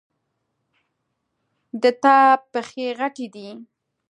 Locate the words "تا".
2.03-2.17